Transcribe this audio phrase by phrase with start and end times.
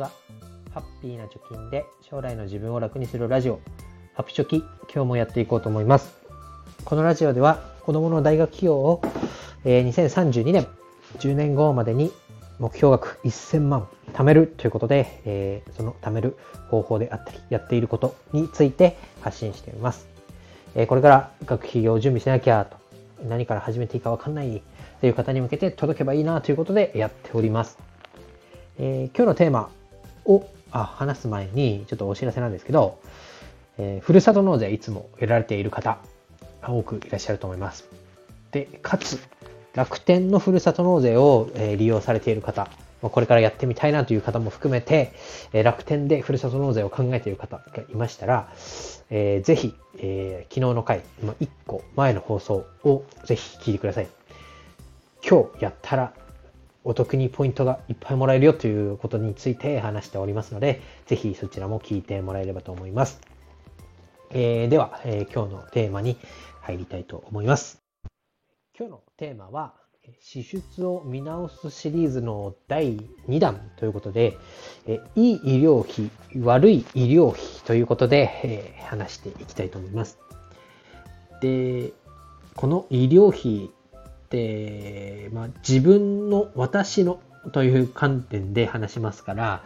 [0.00, 0.10] は。
[0.72, 3.60] ハッピーな貯金で将来の自分を楽にするラジオ、
[4.14, 4.58] ハピチョキ、
[4.92, 6.14] 今日もやっていこうと思います。
[6.84, 9.02] このラジオでは子供の大学費用を、
[9.64, 10.66] え2032年、
[11.18, 12.12] 10年後までに
[12.58, 16.36] 目標額1000万貯めるということで、え、その貯める
[16.70, 20.08] 方法であったり、やっていることについて発信しています。
[20.74, 22.76] え、これから学費を準備しなきゃと、
[23.28, 24.62] 何から始めていいかわかんない
[25.00, 27.78] という方に向けて届けばいいなということでやっております。
[28.78, 29.68] えー、今日のテーマ
[30.30, 33.00] をあ話す前にちょっとお知らせなんですけど、
[33.78, 35.98] えー、ふるさと納税いつもやられている方
[36.62, 37.88] 多くいらっしゃると思います。
[38.52, 39.18] で、かつ
[39.74, 42.68] 楽天のふるさと納税を、えー、利用されている方、
[43.00, 45.12] これからやってみたいなという方も含めて、
[45.54, 48.52] え楽天でふるさと納税を考えている方がいましたら、
[49.08, 54.08] えー、ぜひ、えー、昨日の回、ま1個前の放送をぜひ聞いてください。
[55.26, 56.12] 今日やったら
[56.84, 63.20] お得にポイントがいっぱいもらえるよということについて話しておりますので、ぜひそちらも聞いてもらえればと思います。
[64.30, 66.16] えー、では、えー、今日のテーマに
[66.62, 67.82] 入りたいと思います。
[68.78, 69.74] 今日のテーマは、
[70.20, 74.36] 支出を見直すシリーズの第2弾ということで、
[74.86, 76.10] えいい医療費、
[76.42, 80.18] 悪い医療費ということで、えー、話していきたいと思います。
[81.40, 81.92] で、
[82.56, 83.70] この医療費、
[85.32, 87.20] まあ、自分の私の
[87.52, 89.64] という観点で話しますから、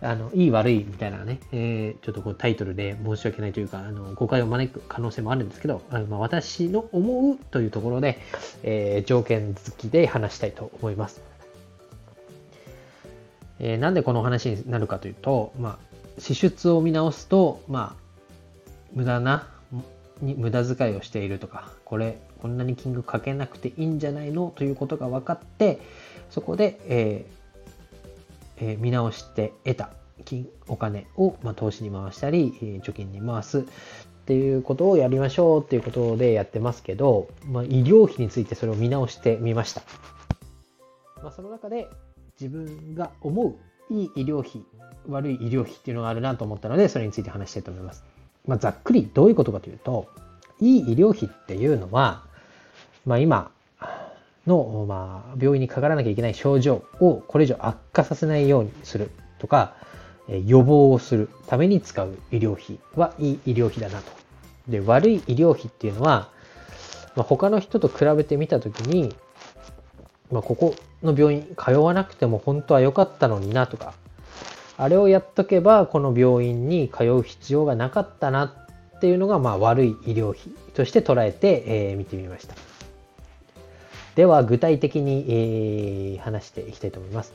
[0.00, 8.18] あの、いい悪いみたいなね、えー、ちょっとこうタイトルで申し訳ないというか、あの、誤解を招く可能性もあるんですけど、あのまあ、私の思うというところで、
[8.62, 11.20] えー、条件付きで話したいと思います。
[13.58, 18.06] えー、なんでこの話になるかというと、まあ、支出を見直すと、まあ、
[18.94, 19.48] 無駄な、
[20.20, 24.52] に無駄遣いをしているとか、これ、こんなに金額かけなくていいんじゃないの？
[24.54, 25.80] ということが分かって、
[26.30, 29.90] そこで、えーえー、見直して得た
[30.24, 33.62] 金、お金を、まあ、投資に回したり、えー、貯金に回すっ
[34.26, 39.82] ていうことをやりましょうっていうことでやってますけど、まあ、医療費についてそれを見直してみました。
[41.22, 41.88] まあ、その中で
[42.40, 43.56] 自分が思う
[43.92, 44.62] いい医療費、
[45.08, 48.04] 悪い医療費っていうのがあるなと思ったので、それについて話したいと思います。
[48.46, 50.08] まあ、ざっくりどういうことかというと、
[50.60, 52.24] いい医療費っていうのは、
[53.04, 53.50] まあ、今
[54.46, 59.74] の、まあ、病院にかからなきゃいけない症状をこれ以上悪化させないようにするとか、
[60.46, 64.10] 予防をするために使う医療費はいい医療費だなと。
[64.68, 66.30] で、悪い医療費っていうのは、
[67.14, 69.14] まあ、他の人と比べてみたときに、
[70.30, 73.94] まあ、ここの病院通わなくても本当は良かったのになとか、
[74.78, 78.44] あれをやっとけばこの病院に通う必要がなかったな
[78.96, 80.42] っていうのが、まあ、悪い医療費
[80.74, 82.54] として捉えて、えー、見てみました。
[84.14, 87.34] では、具体的に、えー、話していきたいと思います。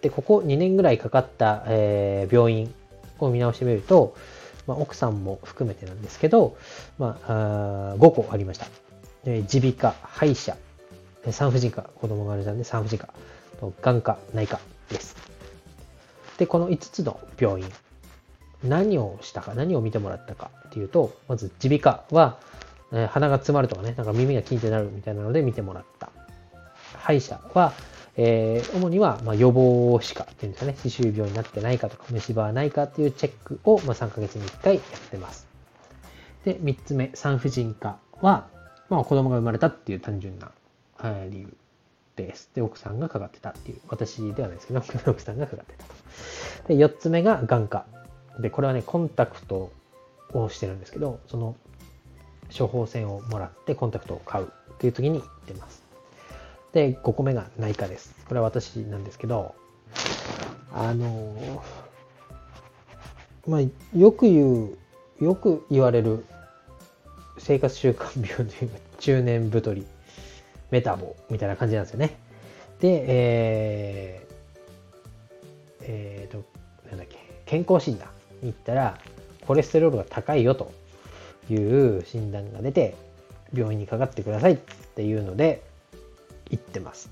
[0.00, 2.74] で、ここ2年ぐらいかかった、えー、病院
[3.18, 4.14] を見直してみると、
[4.66, 6.56] まあ、奥さんも含めてなんですけど、
[6.98, 8.66] まあ、あ5個ありました。
[9.26, 10.56] 耳鼻科、歯医者、
[11.30, 13.08] 産婦人科、子供があるんで産婦人科、
[13.82, 15.35] 眼科、内科です。
[16.38, 17.68] で、この5つの病院、
[18.64, 22.38] 何をしたか、何を見てもらったかっていうと、まず耳鼻科は、
[22.92, 26.10] えー、鼻が詰まるとかね、なんか耳がキンってなるみたいなので見てもらった。
[26.94, 27.72] 歯医者は、
[28.16, 35.46] えー、主には、ま、予防歯科っていうんですかね、歯周病になってないかとか、虫歯はないかっていうチェックを、ま、3ヶ月に1回やってます。
[36.44, 38.48] で、3つ目、産婦人科は、
[38.88, 40.50] まあ、子供が生まれたっていう単純な、
[41.02, 41.48] えー、理由
[42.16, 42.50] です。
[42.54, 45.94] で、奥さんがかかってたっていう、私ではないですけど、 奥さんがかかってたと。
[46.68, 47.86] で、4つ目が眼科。
[48.40, 49.70] で、これはね、コンタクト
[50.32, 51.56] をしてるんですけど、その
[52.56, 55.82] 処方箋をもらってコンタクトを買うっていう時に行ってます。
[56.72, 58.14] で、5個目が内科です。
[58.28, 59.54] これは私なんですけど、
[60.72, 61.62] あの、
[63.46, 63.60] まあ、
[63.96, 64.78] よく言う、
[65.20, 66.26] よく言われる
[67.38, 69.86] 生活習慣病というか中年太り、
[70.70, 72.16] メタボみたいな感じなんですよね。
[72.80, 74.34] で、えー、
[75.82, 76.44] えー、と、
[76.88, 78.08] なんだっけ、健康診断
[78.42, 78.98] に行ったら、
[79.46, 80.72] コレステロールが高いよと
[81.48, 82.94] いう診断が出て、
[83.54, 85.62] 病院にかかってくださいっていうので、
[86.50, 87.10] 行ってます。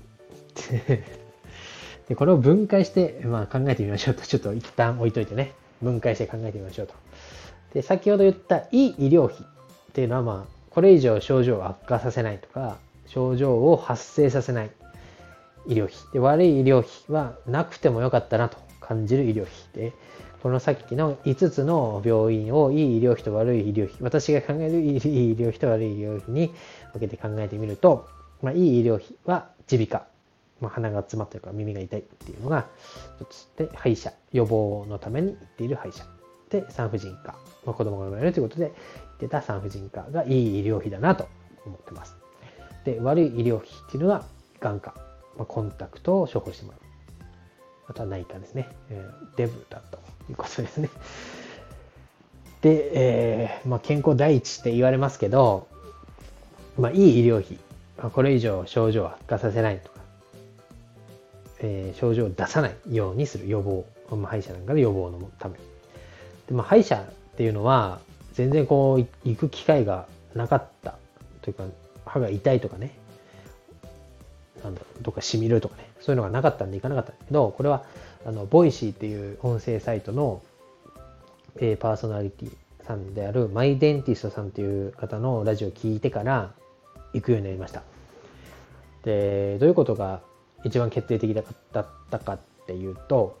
[2.07, 6.93] で、これを分解して、まあ、考えてみましょうと、ちょっと一旦置いといてね、分解して考えてみましょうと。
[7.73, 14.71] で、先ほど言ったいい医療費っていうのは、まあ、これ以上症状を悪化させないとか、症状を発生させない。
[15.67, 15.95] 医療費。
[16.13, 19.53] で、悪い医療費はなくてもよかったなと感じる医療費。
[19.73, 19.93] で、
[20.43, 24.97] このさっきの5つの病院をいい医療費と悪い医療費、私が考えるいい医
[25.33, 26.53] 療費と悪い医療費に
[26.93, 28.07] 分けて考えてみると、
[28.43, 30.07] まあ、いい医療費は耳鼻科。
[30.61, 32.67] まあ、鼻が詰まってるから耳が痛いっていうのが
[33.19, 34.13] 一つで歯医者。
[34.31, 36.05] 予防のために行っている歯医者。
[36.49, 37.35] で産婦人科、
[37.65, 41.27] まあ、子供が生まれるということで行ってた産婦人科がいい医療費だなと
[41.65, 42.24] 思ってます。
[42.85, 44.23] で悪い医療費っていうのは
[44.59, 44.93] 眼科、
[45.37, 46.81] まあ、コンタクトを処方してもらう。
[47.87, 49.99] あとは内科ですね、えー、デブだと
[50.29, 50.89] いうことですね。
[52.61, 55.67] で、えーまあ、健康第一って言われますけど、
[56.79, 57.59] まあ、いい医療費、
[57.97, 59.99] まあ、これ以上症状を悪化させないとか、
[61.59, 63.85] えー、症状を出さないようにする予防、
[64.15, 65.55] まあ、歯医者なんかで予防のため
[66.47, 67.99] で、まあ、歯医者っていうのは
[68.33, 70.95] 全然こう行く機会がなかった
[71.43, 71.65] というか
[72.05, 72.97] 歯が痛いとかね
[74.63, 77.83] なんだろうどっかしみるとかねそういうのがなかったんで行かなかったんだけどこれは
[78.25, 80.41] あのボイシーっていう音声サイトの
[81.57, 82.51] えー、パーソナリティ
[82.85, 86.51] さんであるマイデンティストさんという方のラジオを聞いてから
[87.13, 87.83] 行くようになりました。
[89.03, 90.21] で、どういうことが
[90.63, 91.45] 一番決定的だっ
[92.09, 93.39] たかっていうと、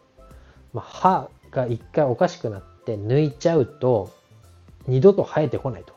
[0.73, 4.13] まあ、歯が一回おかしくなって抜いちゃうと
[4.87, 5.94] 二度と生えてこないと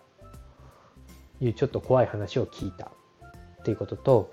[1.40, 4.32] いうちょっと怖い話を聞いたっていうことと、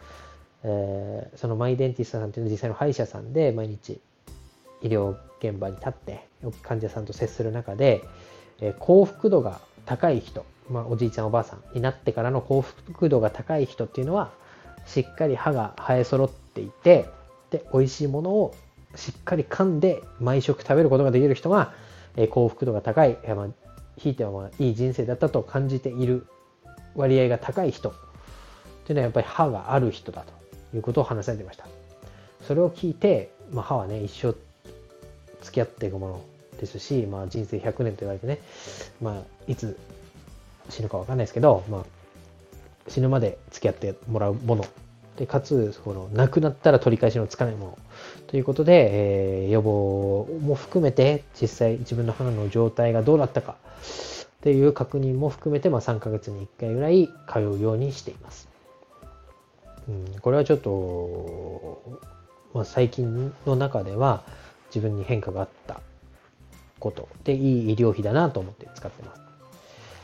[0.63, 3.99] えー、そのマイデンティストさんっていうのは実際の歯医者さんで毎日
[4.81, 6.27] 医療現場に立って
[6.61, 8.03] 患者さんと接する中で、
[8.61, 14.31] え幸福度が高い人、まあ、おじいちゃんおばあさんになってからの幸福度が高い人っていうのは
[14.85, 17.09] しっかり歯が生え揃っていて
[17.49, 18.55] で美味しいものを
[18.95, 21.73] しっかり噛んで毎食食べることができる人が、
[22.15, 23.47] え幸福度が高い、まあ、
[23.97, 26.27] ひいてはまあいい人生だったと感じている
[26.95, 27.89] 割合が高い人。
[27.89, 27.93] っ
[28.85, 31.65] ていうのはやっぱり歯がある人だということを話されてました。
[32.47, 34.35] それを聞いて、まあ、歯はね一生
[35.41, 36.21] 付き合っていくもの
[36.59, 38.39] ですし、まあ、人生100年と言われてね、
[39.01, 39.77] まあ、いつ
[40.69, 41.85] 死ぬか分かんないですけど、まあ、
[42.87, 44.65] 死ぬまで付き合ってもらうもの。
[45.17, 47.77] でかつこの亡くなったら取り返しのつかないもの
[48.27, 53.55] ということで、えー、予防も含めて実際自分の鼻の状態がどうだったか。
[54.45, 58.47] っていう確認も含めて、まあ、3ヶ月に1回ぐらい通うようにしています。
[59.89, 61.99] うん、これはちょっと、
[62.53, 64.23] まあ、最近の中では
[64.67, 65.81] 自分に変化があった
[66.79, 69.21] ことでいい医療費だなと思って使ってます。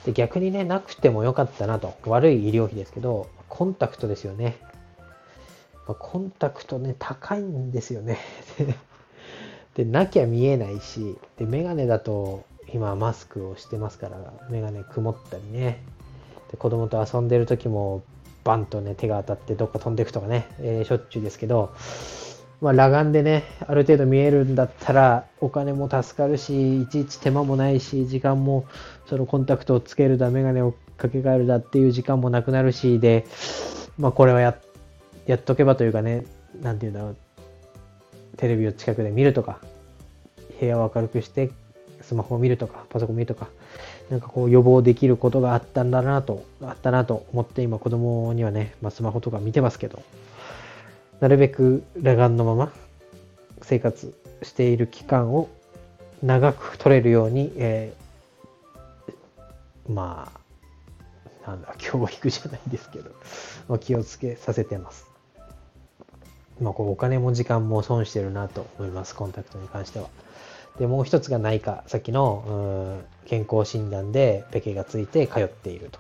[0.08, 1.94] で逆にね、なくてもよかったなと。
[2.08, 4.58] 悪い医療費ですけど、コンタクトですよね。
[5.88, 8.18] まコンタクトね、高いんですよね。
[9.78, 12.44] で、なきゃ見えないし、で、メガネだと、
[12.74, 15.84] 今マスクをしてますから、メガネ曇ったりね。
[16.52, 18.04] で、子供と遊んでる時も、
[18.44, 21.74] バンとね、手が当たってどっか飛んでいくとかね、えー、しょっちゅうですけど、
[22.62, 28.66] まあ、裸眼でね、ある程度見えるんだったら、お金も助かるし、いちいち手間もないし、時間も、
[29.08, 33.26] そのコンタクトをつけるだ、メガネをかけ替えるだっていう時間もなくなるし、で、
[33.98, 34.56] まあ、これはや、
[35.26, 36.26] やっとけばというかね、
[36.62, 37.16] なんていうんだろう、
[38.38, 39.60] テレビを近くで見るとか、
[40.60, 41.50] 部屋を明るくして、
[42.12, 43.48] スマホを見るとか、パソコン見るとか、
[44.10, 50.04] なんかこう予防できることがあったんだなと、あったなと思って、今子供にはね、まあ、スマホとか見てますけど、
[51.22, 52.74] なるべく裸眼のまま
[53.62, 54.14] 生活
[54.44, 55.48] している期間を
[56.22, 60.34] 長く取れるように、えー、ま
[61.46, 63.12] あ、なんだ、教育じゃないですけど、
[63.70, 65.08] まあ、気をつけさせてます。
[66.60, 70.10] まあ、こうお金も時間も損してるなと思います、コンタクトに関しては。
[70.80, 76.00] で、もう一つがないか、さっきの健康診断でペケがついて通っていると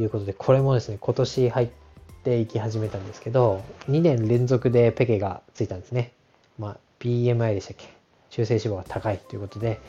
[0.00, 1.68] いうことで、これもですね、今年入っ
[2.22, 6.12] ていき始めたんですけど、2年連続でペケがついたんですね。
[6.58, 7.86] まあ、BMI でしたっけ？
[8.30, 9.80] 中性脂肪が高いということで、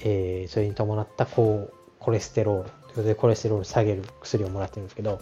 [0.00, 5.20] えー、それに伴った高コレステロールということでコレステロール下げる薬をもらってるんですけど、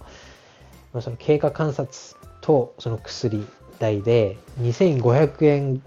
[0.93, 3.47] まあ、その経過観察とその薬
[3.79, 5.83] 代で2500円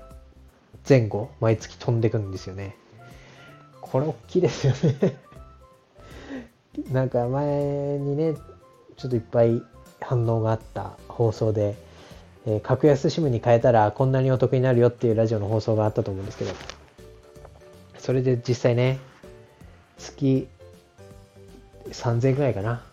[0.87, 2.75] 前後毎月飛んでくんですよね。
[3.81, 5.15] これ大きいですよね
[6.91, 7.45] なんか前
[7.99, 8.35] にね、
[8.97, 9.61] ちょっといっぱい
[10.01, 11.75] 反応があった放送で、
[12.45, 16.51] えー、格安 SIM に変えたらこんなにお得になるよっていうラジオの放送があったと思うんですけど、
[17.97, 18.99] それで実際ね、
[19.97, 20.47] 月
[21.89, 22.83] 3000円くらいかな、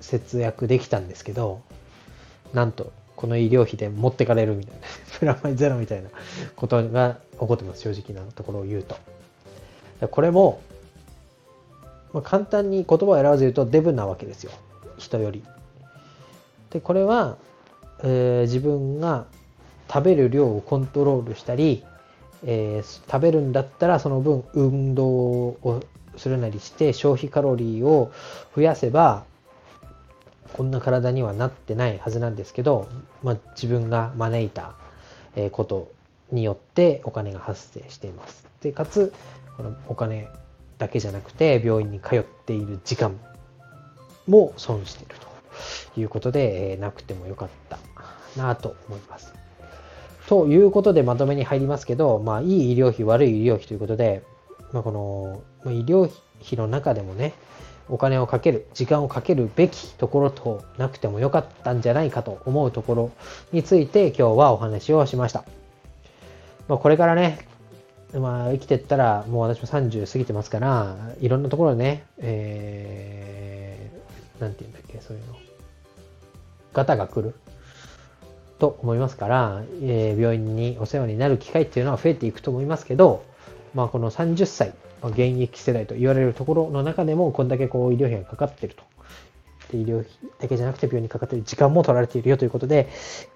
[0.00, 1.62] 節約できたんですけど、
[2.52, 4.86] なんと、この医療費で持ってかれるみたいな、
[5.22, 6.08] プラマイゼロみたいな
[6.56, 8.96] ことが起こってます、正直なところを言うと。
[10.08, 10.60] これも、
[12.12, 14.50] まあ、簡単に言葉を選ばず言うとデブなわけですよ、
[14.98, 15.44] 人より。
[16.70, 17.36] でこれは、
[18.02, 19.26] えー、自分が
[19.88, 21.84] 食べる量をコントロールしたり、
[22.44, 25.84] えー、食べるんだったらその分運動を
[26.16, 28.10] するなりして消費カロリーを
[28.56, 29.22] 増やせば
[30.52, 32.88] こんな体にはなってないはずなんですけど、
[33.22, 34.81] まあ、自分が招いた
[35.52, 35.92] こと
[36.30, 38.46] によってお金が発生しています。
[38.60, 39.12] でかつ
[39.56, 40.28] このお金
[40.78, 43.18] だけじゃなくて病院に通っている時間
[44.26, 45.14] も損している
[45.94, 47.78] ということで、え、なくてもよかった
[48.36, 49.34] なと思います。
[50.28, 54.22] ということでまとめに入りますけど、まあ、いい医療費、悪い医療費ということで、
[54.72, 54.92] まあ、こ
[55.64, 57.34] の、医療費の中でもね、
[57.92, 63.10] お金をかける、時間をかけるべきところとなくてもよかったんじゃないかと思うところ
[63.52, 65.44] について今日はお話をしました。
[66.68, 67.46] まあ、これからね、
[68.14, 75.36] まあ、生きてったら、もう私も30過ぎてますから、いろんなところでね、えー、なんて言うんだっけ、そういうの。
[76.72, 77.34] ガタが来る
[78.58, 83.22] と思いますから、えー、病院にお世話になる機会っていうのは増えていくと思いますけど、
[83.74, 84.72] まあ、この30歳、
[85.08, 88.84] 現役世代と言われるところの中でも、こんだけこう医療費がかかってると。
[89.70, 92.88] で医療費だけじゃなくて病院にかかっている時間も取られているよということで、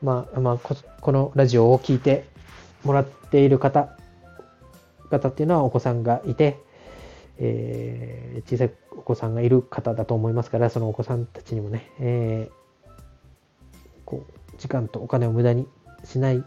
[0.03, 2.25] まあ、まあ、このラジオを聞いて
[2.85, 3.97] もらっている方、
[5.11, 6.59] 方っていうのはお子さんがいて、
[7.39, 12.91] えー、小さいお子さんがいる方だと思いますから、そのお子さんたちにもね、えー、
[14.05, 15.67] こう時間とお金を無駄に
[16.05, 16.45] しない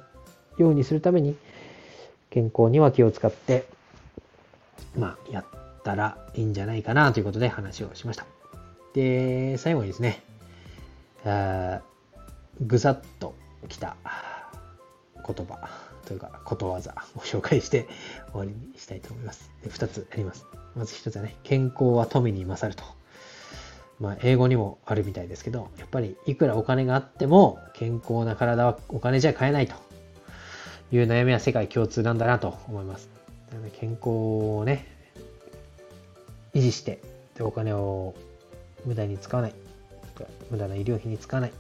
[0.58, 1.36] ようにするために、
[2.30, 3.66] 健康には気を使って、
[4.98, 5.46] まあ、やっ
[5.84, 8.26] たらいいんじゃないかなということで話をしました。
[8.94, 10.24] で、最後にですね、
[11.26, 11.82] あ
[12.62, 13.36] ぐさっと
[13.68, 13.96] きた
[15.16, 15.70] 言葉
[16.06, 17.88] というかことわざを紹介して
[18.32, 19.52] 終わりにしたいと思います。
[19.64, 20.46] で2つあります。
[20.76, 22.84] まず1つはね、健康は富に勝ると。
[24.00, 29.76] まあ、英語にもあるみたいですけど、やっぱりいくらお金があっても健康な体はお金じゃ買えないと
[30.92, 33.19] いう悩みは世界共通なんだなと思います。
[33.80, 34.10] 健康
[34.60, 34.86] をね、
[36.54, 37.00] 維持して、
[37.36, 38.16] でお金を
[38.86, 39.54] 無駄に使わない。
[40.52, 41.54] 無駄な医療費に使わない。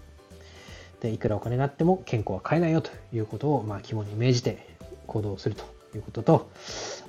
[1.01, 4.67] で、いくらお金があっても健康は買えないよということを、まあ、肝に銘じて
[5.07, 5.63] 行動すると
[5.95, 6.49] いうことと、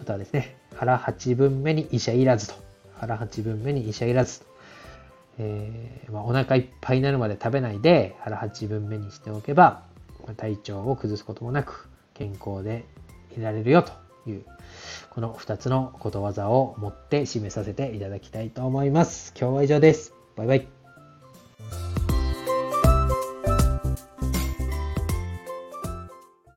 [0.00, 2.54] あとはですね、腹八分目に医者いらずと。
[2.94, 4.42] 腹八分目に医者いらず。
[5.38, 9.82] えー、まあ、お腹いっぱいになるまで食べないで腹八分目にしておけば、
[10.36, 12.84] 体調を崩すこともなく健康で
[13.36, 13.92] いられるよと
[14.26, 14.44] いう、
[15.10, 19.32] この2つのことわざを持って締めさせていただきたいと思います。
[19.38, 20.14] 今日は以上です。
[20.36, 20.79] バイバイ。